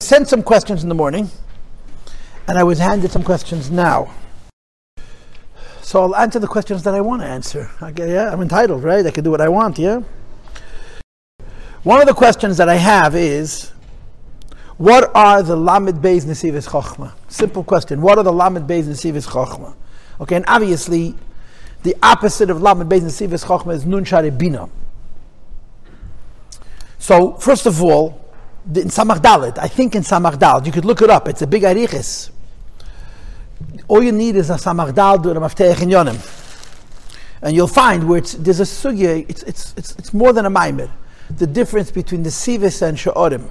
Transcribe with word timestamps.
Sent 0.00 0.28
some 0.28 0.42
questions 0.42 0.82
in 0.82 0.88
the 0.88 0.94
morning, 0.94 1.30
and 2.46 2.56
I 2.56 2.62
was 2.62 2.78
handed 2.78 3.10
some 3.10 3.22
questions 3.22 3.70
now. 3.70 4.14
So 5.82 6.02
I'll 6.02 6.16
answer 6.16 6.38
the 6.38 6.46
questions 6.46 6.82
that 6.84 6.94
I 6.94 7.00
want 7.00 7.22
to 7.22 7.28
answer. 7.28 7.70
Okay, 7.82 8.12
yeah, 8.12 8.32
I'm 8.32 8.40
entitled, 8.40 8.82
right? 8.82 9.04
I 9.06 9.10
can 9.10 9.24
do 9.24 9.30
what 9.30 9.40
I 9.40 9.48
want, 9.48 9.78
yeah? 9.78 10.02
One 11.82 12.00
of 12.00 12.06
the 12.06 12.14
questions 12.14 12.56
that 12.56 12.68
I 12.68 12.74
have 12.74 13.14
is 13.14 13.72
what 14.78 15.10
are 15.14 15.42
the 15.42 15.56
Lamed 15.56 16.02
Beis 16.02 16.24
Nesivis 16.24 16.68
Chochma? 16.68 17.12
Simple 17.28 17.64
question. 17.64 18.02
What 18.02 18.18
are 18.18 18.24
the 18.24 18.32
Lamed 18.32 18.68
Beis 18.68 18.84
Nesivis 18.84 19.26
Chochma? 19.26 19.74
Okay, 20.20 20.36
and 20.36 20.44
obviously, 20.48 21.14
the 21.82 21.96
opposite 22.02 22.50
of 22.50 22.60
Lamed 22.60 22.90
Beis 22.90 23.02
Nesivis 23.02 23.44
Chochma 23.44 23.74
is 23.74 23.86
Nun 23.86 24.04
Shari 24.04 24.30
Bina. 24.30 24.68
So, 26.98 27.34
first 27.34 27.66
of 27.66 27.82
all, 27.82 28.20
in 28.66 28.88
Samach 28.88 29.18
Dalit, 29.18 29.58
I 29.58 29.68
think 29.68 29.94
in 29.94 30.02
Samach 30.02 30.36
Dalit, 30.36 30.66
you 30.66 30.72
could 30.72 30.84
look 30.84 31.02
it 31.02 31.10
up, 31.10 31.28
it's 31.28 31.42
a 31.42 31.46
big 31.46 31.62
arichis. 31.62 32.30
All 33.88 34.02
you 34.02 34.12
need 34.12 34.34
is 34.36 34.50
a 34.50 34.54
Samach 34.54 34.92
Dalit 34.92 35.24
with 35.24 35.36
a 35.36 35.40
Mafteach 35.40 35.82
in 35.82 35.88
Yonim. 35.88 36.42
And 37.42 37.54
you'll 37.54 37.68
find 37.68 38.08
where 38.08 38.20
there's 38.20 38.60
a 38.60 38.64
sugya, 38.64 39.28
it's, 39.28 39.42
it's, 39.44 39.74
it's, 39.76 39.94
it's 39.96 40.12
more 40.12 40.32
than 40.32 40.46
a 40.46 40.50
maimer, 40.50 40.90
the 41.30 41.46
difference 41.46 41.90
between 41.90 42.22
the 42.22 42.30
Sivis 42.30 42.82
and 42.82 42.98
Sha'orim. 42.98 43.48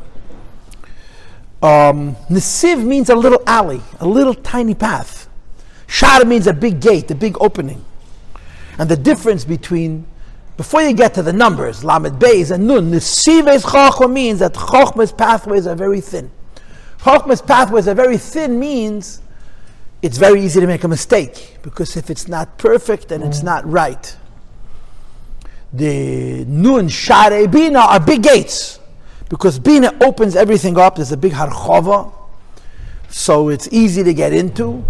Um, 1.62 2.16
Nesiv 2.30 2.84
means 2.84 3.10
a 3.10 3.16
little 3.16 3.42
alley, 3.48 3.82
a 4.00 4.08
little 4.08 4.34
tiny 4.34 4.76
path. 4.76 5.30
Shar 5.88 6.26
means 6.26 6.48
a 6.48 6.54
big 6.54 6.82
gate, 6.82 7.10
a 7.12 7.16
big 7.16 7.38
opening. 7.40 7.84
And 8.78 8.90
the 8.90 8.98
difference 8.98 9.46
between, 9.46 10.06
before 10.58 10.82
you 10.82 10.94
get 10.94 11.14
to 11.16 11.24
the 11.24 11.34
numbers, 11.34 11.84
Lamed 11.84 12.20
Beis 12.20 12.52
and 12.52 12.68
Nun, 12.68 12.92
Nesives 12.92 13.64
Chochma 13.64 14.12
means 14.12 14.40
that 14.40 14.54
Chochma's 14.54 15.12
pathways 15.12 15.68
are 15.68 15.76
very 15.76 16.02
thin. 16.02 16.32
Chochma's 17.00 17.42
pathways 17.42 17.88
are 17.88 17.94
very 17.94 18.18
thin 18.18 18.60
means 18.60 19.22
it's 20.02 20.18
very 20.18 20.42
easy 20.42 20.60
to 20.60 20.68
make 20.68 20.84
a 20.84 20.88
mistake 20.88 21.58
because 21.62 21.96
if 21.98 22.10
it's 22.10 22.28
not 22.28 22.58
perfect 22.58 23.10
then 23.10 23.22
it's 23.22 23.44
not 23.44 23.70
right. 23.70 24.16
The 25.74 26.46
Nun, 26.46 26.90
Share, 26.90 27.48
Bina 27.48 27.80
are 27.80 28.00
big 28.00 28.24
gates 28.24 28.80
because 29.30 29.60
Bina 29.60 29.94
opens 30.02 30.36
everything 30.36 30.78
up. 30.78 30.96
There's 30.96 31.12
a 31.12 31.18
big 31.18 31.34
harchova, 31.34 32.14
so 33.10 33.50
it's 33.50 33.68
easy 33.72 34.04
to 34.04 34.14
get 34.14 34.32
into, 34.32 34.86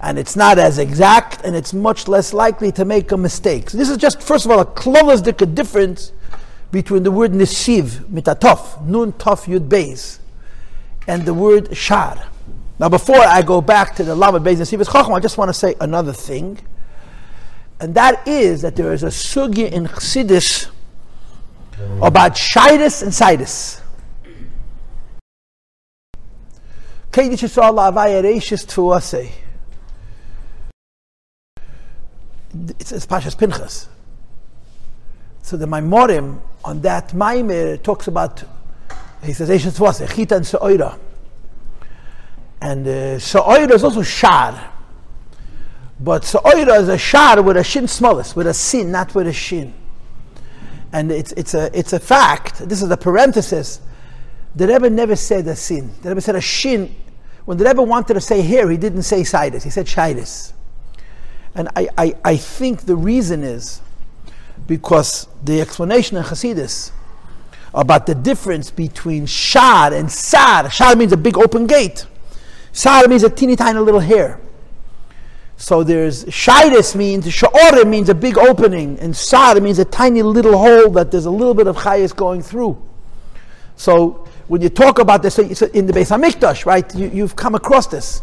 and 0.00 0.18
it's 0.18 0.36
not 0.36 0.58
as 0.58 0.78
exact, 0.78 1.44
and 1.44 1.56
it's 1.56 1.74
much 1.74 2.06
less 2.06 2.32
likely 2.32 2.70
to 2.72 2.84
make 2.84 3.10
a 3.10 3.16
mistake. 3.16 3.70
So 3.70 3.78
this 3.78 3.88
is 3.88 3.96
just, 3.96 4.22
first 4.22 4.44
of 4.44 4.50
all, 4.50 4.60
a 4.60 4.66
klolasdika 4.66 5.54
difference 5.54 6.12
between 6.70 7.02
the 7.02 7.10
word 7.10 7.32
nesiv, 7.32 8.04
mitatof, 8.06 8.84
nun 8.86 9.12
tof 9.12 9.46
yud 9.46 9.68
beis, 9.68 10.20
and 11.08 11.24
the 11.24 11.34
word 11.34 11.76
shar. 11.76 12.28
Now, 12.78 12.88
before 12.88 13.18
I 13.18 13.42
go 13.42 13.60
back 13.60 13.96
to 13.96 14.04
the 14.04 14.14
lamed 14.14 14.44
beis 14.44 14.58
nesiv 14.58 14.90
chacham, 14.90 15.14
I 15.14 15.20
just 15.20 15.36
want 15.36 15.48
to 15.48 15.54
say 15.54 15.74
another 15.80 16.12
thing, 16.12 16.60
and 17.80 17.94
that 17.94 18.26
is 18.26 18.62
that 18.62 18.76
there 18.76 18.92
is 18.92 19.02
a 19.02 19.08
sugya 19.08 19.70
in 19.70 19.86
Chassidus 19.86 20.68
about 22.02 22.32
Shidus 22.32 23.02
and 23.02 23.12
Sidus. 23.12 23.80
Kedish 27.10 27.42
Yisrael 27.42 27.74
It's, 32.78 32.92
it's 32.92 33.06
Pashas 33.06 33.36
Pinchas. 33.36 33.88
So 35.42 35.56
the 35.56 35.66
Maimorim 35.66 36.40
on 36.64 36.80
that 36.82 37.10
Maimer 37.10 37.82
talks 37.82 38.08
about, 38.08 38.42
he 39.22 39.32
says, 39.32 39.48
Reishis 39.48 39.78
Tuase, 39.78 40.14
Chita 40.14 40.36
and 40.36 40.46
Sa'oira. 40.46 40.98
And 42.60 42.86
uh, 42.86 43.18
Sa'oira 43.18 43.72
is 43.72 43.84
also 43.84 44.02
Shar. 44.02 44.72
But 46.00 46.24
Sa'oira 46.24 46.80
is 46.80 46.88
a 46.88 46.98
Shar 46.98 47.40
with 47.42 47.56
a 47.56 47.64
Shin 47.64 47.88
smallest, 47.88 48.36
with 48.36 48.46
a 48.46 48.54
Sin, 48.54 48.92
not 48.92 49.14
with 49.14 49.26
a 49.26 49.32
Shin 49.32 49.74
and 50.92 51.12
it's, 51.12 51.32
it's, 51.32 51.54
a, 51.54 51.76
it's 51.78 51.92
a 51.92 52.00
fact, 52.00 52.68
this 52.68 52.82
is 52.82 52.90
a 52.90 52.96
parenthesis, 52.96 53.80
the 54.54 54.66
Rebbe 54.66 54.88
never 54.90 55.16
said 55.16 55.46
a 55.46 55.54
sin. 55.54 55.90
The 56.02 56.08
Rebbe 56.10 56.20
said 56.20 56.34
a 56.34 56.40
shin. 56.40 56.94
When 57.44 57.58
the 57.58 57.64
Rebbe 57.64 57.82
wanted 57.82 58.14
to 58.14 58.20
say 58.20 58.42
here, 58.42 58.68
he 58.70 58.76
didn't 58.76 59.02
say 59.02 59.22
sidus, 59.22 59.62
he 59.62 59.70
said 59.70 59.86
shidus. 59.86 60.52
And 61.58 61.68
I, 61.74 61.88
I, 61.98 62.14
I 62.24 62.36
think 62.36 62.82
the 62.82 62.94
reason 62.94 63.42
is 63.42 63.82
because 64.68 65.26
the 65.42 65.60
explanation 65.60 66.16
in 66.16 66.22
Hasidus 66.22 66.92
about 67.74 68.06
the 68.06 68.14
difference 68.14 68.70
between 68.70 69.26
shad 69.26 69.92
and 69.92 70.10
sad, 70.10 70.72
shad 70.72 70.96
means 70.96 71.12
a 71.12 71.16
big 71.16 71.36
open 71.36 71.66
gate, 71.66 72.06
sad 72.70 73.10
means 73.10 73.24
a 73.24 73.28
teeny 73.28 73.56
tiny 73.56 73.80
little 73.80 73.98
hair. 73.98 74.40
So 75.56 75.82
there's 75.82 76.24
shidus 76.26 76.94
means 76.94 77.26
sha'ore 77.26 77.84
means 77.84 78.08
a 78.08 78.14
big 78.14 78.38
opening, 78.38 78.96
and 79.00 79.14
sar 79.16 79.60
means 79.60 79.80
a 79.80 79.84
tiny 79.84 80.22
little 80.22 80.56
hole 80.56 80.88
that 80.90 81.10
there's 81.10 81.26
a 81.26 81.30
little 81.30 81.54
bit 81.54 81.66
of 81.66 81.76
chayas 81.76 82.14
going 82.14 82.40
through. 82.40 82.80
So 83.74 84.28
when 84.46 84.62
you 84.62 84.68
talk 84.68 85.00
about 85.00 85.24
this 85.24 85.40
in 85.40 85.86
the 85.86 85.92
Beis 85.92 86.16
Hamikdash, 86.16 86.64
right? 86.66 86.94
You, 86.94 87.22
have 87.22 87.34
come 87.34 87.56
across 87.56 87.88
this. 87.88 88.22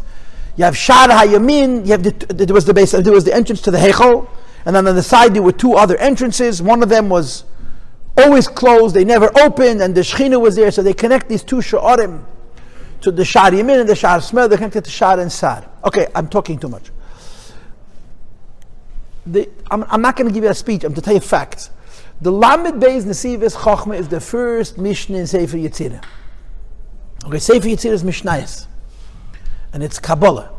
You 0.56 0.64
have 0.64 0.76
shar 0.76 1.08
hayamin. 1.08 1.86
You 1.86 1.92
have 1.92 2.02
the, 2.02 2.10
there 2.32 2.54
was 2.54 2.64
the 2.64 2.74
base. 2.74 2.92
There 2.92 3.12
was 3.12 3.24
the 3.24 3.34
entrance 3.34 3.60
to 3.62 3.70
the 3.70 3.78
heichal, 3.78 4.28
and 4.64 4.74
then 4.74 4.86
on 4.86 4.94
the 4.94 5.02
side 5.02 5.34
there 5.34 5.42
were 5.42 5.52
two 5.52 5.74
other 5.74 5.96
entrances. 5.98 6.62
One 6.62 6.82
of 6.82 6.88
them 6.88 7.08
was 7.08 7.44
always 8.16 8.48
closed; 8.48 8.94
they 8.94 9.04
never 9.04 9.30
opened, 9.38 9.82
and 9.82 9.94
the 9.94 10.00
shechina 10.00 10.40
was 10.40 10.56
there. 10.56 10.70
So 10.70 10.82
they 10.82 10.94
connect 10.94 11.28
these 11.28 11.42
two 11.42 11.56
sha'orim 11.56 12.24
to 13.02 13.10
the 13.10 13.24
shar 13.24 13.50
yamin 13.50 13.80
and 13.80 13.88
the 13.88 13.96
shar 13.96 14.20
smell. 14.20 14.48
They 14.48 14.56
connect 14.56 14.76
it 14.76 14.84
to 14.84 14.90
shar 14.90 15.20
and 15.20 15.30
sar. 15.30 15.68
Okay, 15.84 16.06
I'm 16.14 16.28
talking 16.28 16.58
too 16.58 16.68
much 16.68 16.90
the, 19.26 19.48
I'm, 19.70 19.84
I'm, 19.88 20.00
not 20.00 20.16
going 20.16 20.28
to 20.28 20.34
give 20.34 20.44
you 20.44 20.50
a 20.50 20.54
speech, 20.54 20.84
I'm 20.84 20.94
to 20.94 21.00
tell 21.00 21.14
you 21.14 21.20
facts. 21.20 21.70
The 22.20 22.32
Lamed 22.32 22.82
Beis 22.82 23.04
Nesivis 23.04 23.56
Chochma 23.56 23.98
is 23.98 24.08
the 24.08 24.20
first 24.20 24.78
Mishnah 24.78 25.18
in 25.18 25.26
Sefer 25.26 25.56
Yetzirah. 25.56 26.02
Okay, 27.24 27.38
Sefer 27.38 27.66
Yetzirah 27.66 27.92
is 27.92 28.04
Mishnayos, 28.04 28.66
and 29.76 29.84
it's 29.84 29.98
Kabbalah. 29.98 30.50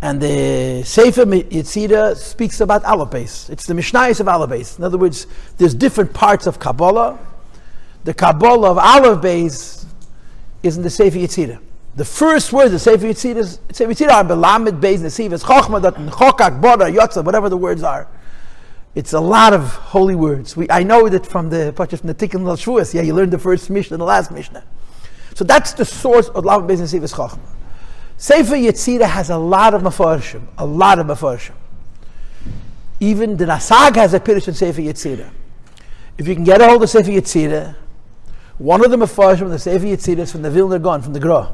And 0.00 0.18
the 0.18 0.82
Sefer 0.82 1.26
Yetzirah 1.26 2.16
speaks 2.16 2.62
about 2.62 2.82
Alabase. 2.84 3.50
It's 3.50 3.66
the 3.66 3.74
Mishnayos 3.74 4.18
of 4.18 4.28
Alabase. 4.28 4.78
In 4.78 4.84
other 4.84 4.96
words, 4.96 5.26
there's 5.58 5.74
different 5.74 6.14
parts 6.14 6.46
of 6.46 6.58
Kabbalah. 6.58 7.18
The 8.04 8.14
Kabbalah 8.14 8.70
of 8.70 8.76
Alabase 8.78 9.84
is 10.62 10.78
in 10.78 10.82
the 10.82 10.88
Sefer 10.88 11.18
Yetzirah. 11.18 11.58
The 11.96 12.04
first 12.06 12.50
words 12.50 12.72
of 12.72 12.80
Sefer 12.80 13.04
Yetzirah 13.04 13.74
Sefer 13.74 13.92
Yetzirah 13.92 14.12
are 14.12 14.24
Belamed 14.24 14.80
Beis 14.80 15.00
Nesivas 15.00 15.44
Chochma 15.44 15.82
Dat 15.82 15.94
Chokak 15.94 16.62
Bora 16.62 16.90
Yotza 16.90 17.22
whatever 17.22 17.50
the 17.50 17.58
words 17.58 17.82
are. 17.82 18.08
It's 18.94 19.12
a 19.12 19.20
lot 19.20 19.52
of 19.52 19.70
holy 19.74 20.14
words. 20.14 20.56
We, 20.56 20.66
I 20.70 20.82
know 20.82 21.10
that 21.10 21.26
from 21.26 21.50
the 21.50 21.74
the 21.76 22.14
Tikkun 22.14 22.40
Shvuas. 22.56 22.94
Yeah, 22.94 23.02
you 23.02 23.12
learned 23.12 23.34
the 23.34 23.38
first 23.38 23.68
Mishnah 23.68 23.96
and 23.96 24.00
the 24.00 24.06
last 24.06 24.30
Mishnah. 24.30 24.64
So 25.34 25.44
that's 25.44 25.74
the 25.74 25.84
source 25.84 26.30
of 26.30 26.46
Lamed 26.46 26.70
Beis 26.70 26.78
Nesivas 26.78 27.14
Chochma. 27.14 27.50
Sefer 28.16 28.54
Yetzirah 28.54 29.08
has 29.08 29.30
a 29.30 29.36
lot 29.36 29.74
of 29.74 29.82
mafarshim, 29.82 30.46
a 30.58 30.64
lot 30.64 30.98
of 30.98 31.06
mafarshim. 31.06 31.54
Even 33.00 33.36
the 33.36 33.44
Rasag 33.44 33.96
has 33.96 34.14
a 34.14 34.20
Pirish 34.20 34.48
in 34.48 34.54
Sefer 34.54 34.80
Yetzirah. 34.80 35.30
If 36.16 36.28
you 36.28 36.34
can 36.34 36.44
get 36.44 36.60
a 36.60 36.66
hold 36.66 36.82
of 36.82 36.90
Sefer 36.90 37.10
Yetzirah, 37.10 37.74
one 38.58 38.84
of 38.84 38.90
the 38.90 38.96
mafarshim 38.96 39.42
of 39.42 39.50
the 39.50 39.58
Sefer 39.58 39.84
Yetzirah 39.84 40.20
is 40.20 40.32
from 40.32 40.42
the 40.42 40.50
Vilna 40.50 40.78
Gaon, 40.78 41.02
from 41.02 41.12
the 41.12 41.20
Gra 41.20 41.52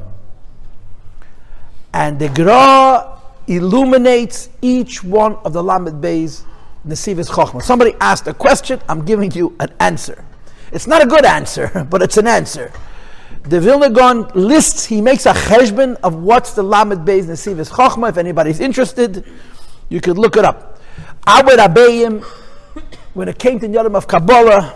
and 1.93 2.19
the 2.19 2.29
Gra 2.29 3.19
illuminates 3.47 4.49
each 4.61 5.03
one 5.03 5.35
of 5.37 5.53
the 5.53 5.63
Lamed 5.63 6.03
Beis 6.03 6.43
Nesivis 6.87 7.29
Chochma. 7.29 7.61
Somebody 7.61 7.95
asked 7.99 8.27
a 8.27 8.33
question, 8.33 8.81
I'm 8.87 9.03
giving 9.03 9.31
you 9.31 9.55
an 9.59 9.73
answer. 9.79 10.23
It's 10.71 10.87
not 10.87 11.03
a 11.03 11.05
good 11.05 11.25
answer, 11.25 11.85
but 11.89 12.01
it's 12.01 12.17
an 12.17 12.27
answer. 12.27 12.71
The 13.43 13.59
Vilna 13.59 13.89
Gaon 13.89 14.27
lists, 14.35 14.85
he 14.85 15.01
makes 15.01 15.25
a 15.25 15.33
cheshbon 15.33 15.95
of 16.03 16.15
what's 16.15 16.53
the 16.53 16.61
Lamed 16.61 17.07
Beis 17.07 17.25
Nesivis 17.25 17.71
Chochma. 17.71 18.09
If 18.09 18.17
anybody's 18.17 18.59
interested, 18.59 19.25
you 19.89 19.99
could 19.99 20.17
look 20.17 20.37
it 20.37 20.45
up. 20.45 20.79
Abed 21.27 21.57
Abayim, 21.57 22.23
when 23.13 23.27
it 23.27 23.39
came 23.39 23.59
to 23.59 23.67
the 23.67 23.73
Yom 23.73 23.95
of 23.95 24.07
Kabbalah, 24.07 24.75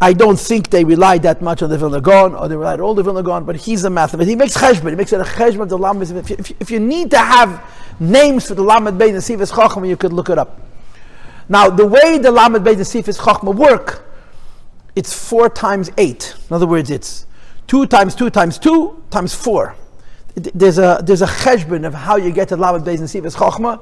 I 0.00 0.14
don't 0.14 0.38
think 0.38 0.70
they 0.70 0.82
relied 0.82 1.22
that 1.22 1.42
much 1.42 1.62
on 1.62 1.70
the 1.70 1.78
Vilna 1.78 2.00
Gaon, 2.00 2.34
or 2.34 2.48
they 2.48 2.56
relied 2.56 2.80
on 2.80 2.86
all 2.86 2.94
the 2.94 3.02
Vilna 3.02 3.22
Gaon, 3.22 3.44
but 3.44 3.54
he's 3.54 3.84
a 3.84 3.90
mathematician. 3.90 4.30
He 4.30 4.36
makes 4.36 4.56
cheshbon. 4.56 4.90
He 4.90 4.96
makes 4.96 5.12
it 5.12 5.20
a 5.20 5.24
cheshbon 5.24 5.62
of 5.62 5.68
the 5.68 5.78
Lamed. 5.78 6.02
If, 6.02 6.30
if, 6.30 6.50
if, 6.60 6.70
you 6.70 6.80
need 6.80 7.10
to 7.12 7.18
have 7.18 7.62
names 8.00 8.48
for 8.48 8.54
the 8.54 8.62
Lamed 8.62 9.00
Beis 9.00 9.12
Nesivis 9.12 9.52
Chachma, 9.52 9.86
you 9.86 9.96
could 9.96 10.12
look 10.12 10.28
it 10.28 10.38
up. 10.38 10.60
Now, 11.48 11.70
the 11.70 11.86
way 11.86 12.18
the 12.18 12.32
Lamed 12.32 12.66
Beis 12.66 12.76
Nesivis 12.76 13.20
Chachma 13.20 13.54
work, 13.54 14.10
it's 14.96 15.12
four 15.12 15.48
times 15.48 15.90
eight. 15.98 16.34
In 16.48 16.56
other 16.56 16.66
words, 16.66 16.90
it's 16.90 17.26
two 17.70 17.86
times 17.86 18.16
two 18.16 18.30
times 18.30 18.58
two 18.58 19.00
times 19.10 19.32
four. 19.32 19.76
There's 20.34 20.78
a 20.78 21.00
there's 21.04 21.22
a 21.22 21.26
cheshbon 21.26 21.86
of 21.86 21.94
how 21.94 22.16
you 22.16 22.32
get 22.32 22.48
to 22.48 22.56
Lamed 22.56 22.84
Beis 22.84 22.98
Nesivis 22.98 23.36
Chachma, 23.36 23.80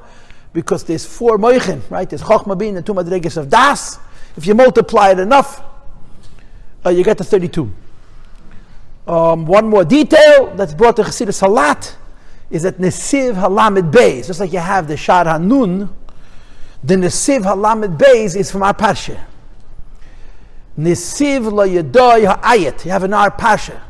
because 0.53 0.83
there's 0.83 1.07
four 1.07 1.39
moichin, 1.39 1.81
right? 1.89 2.07
There's 2.07 2.21
chokhmah 2.21 2.55
being 2.55 2.77
and 2.77 2.85
two 2.85 2.93
madregas 2.93 3.35
of 3.35 3.49
das. 3.49 3.97
If 4.37 4.45
you 4.45 4.53
multiply 4.53 5.09
it 5.09 5.19
enough, 5.19 5.63
uh, 6.85 6.91
you 6.91 7.03
get 7.03 7.17
to 7.17 7.23
32. 7.23 7.73
Um, 9.07 9.47
one 9.47 9.67
more 9.67 9.83
detail 9.83 10.53
that's 10.55 10.75
brought 10.75 10.95
to 10.97 11.01
Chassidus 11.01 11.41
Halat 11.41 11.95
is 12.51 12.61
that 12.61 12.77
Nesiv 12.77 13.33
Halamid 13.33 13.91
Beis, 13.91 14.27
just 14.27 14.39
like 14.39 14.53
you 14.53 14.59
have 14.59 14.87
the 14.87 14.97
Shar 14.97 15.25
Hanun, 15.25 15.89
the 16.83 16.93
Nesiv 16.93 17.41
Halamid 17.41 17.97
Beis 17.97 18.35
is 18.35 18.51
from 18.51 18.61
our 18.61 18.75
Parsha. 18.75 19.19
Nesiv 20.79 21.51
Lo 21.51 21.67
Yedoy 21.67 22.25
Ha'ayat, 22.25 22.85
you 22.85 22.91
have 22.91 23.03
in 23.03 23.13
our 23.13 23.29
Parsha. 23.29 23.81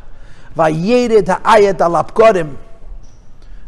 Vayered 0.56 1.28
Ha'ayat 1.28 1.80
Al 1.82 2.04
Apkorim. 2.04 2.58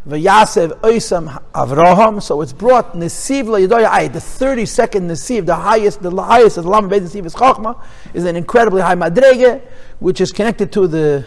Vayasev 0.08 0.80
Oisam 0.80 1.42
Avraham. 1.54 2.20
So 2.20 2.42
it's 2.42 2.52
brought 2.52 2.94
Nesiv 2.94 3.46
Lo 3.46 3.60
Yedoy 3.60 3.86
Ha'ayat, 3.86 4.14
the 4.14 4.20
32nd 4.20 5.02
Nesiv, 5.02 5.46
the 5.46 5.56
highest, 5.56 6.02
the 6.02 6.10
highest 6.20 6.58
of 6.58 6.64
the 6.64 6.72
Halamid 6.72 6.90
Beis 6.90 7.02
Nesiv 7.02 7.26
is 7.28 7.36
Chachma, 7.36 7.80
is 8.16 8.26
an 8.26 8.36
incredibly 8.36 8.82
high 8.82 8.96
Madrege, 8.96 9.62
which 10.00 10.20
is 10.20 10.32
connected 10.32 10.72
to 10.72 10.88
the, 10.88 11.24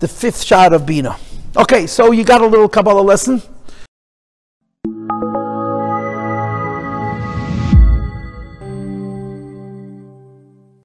the 0.00 0.08
fifth 0.08 0.42
Shar 0.42 0.74
of 0.74 0.84
Bina. 0.84 1.16
Okay, 1.56 1.86
so 1.86 2.12
you 2.12 2.24
got 2.24 2.42
a 2.42 2.46
little 2.46 2.68
Kabbalah 2.68 3.00
lesson. 3.00 3.40